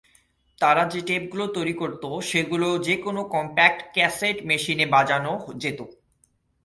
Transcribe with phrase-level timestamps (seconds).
[0.61, 5.79] তারা যে-টেপগুলো তৈরি করত, সেগুলো যেকোনো কম্প্যাক্ট ক্যাসেট মেশিনে বাজানো যেত।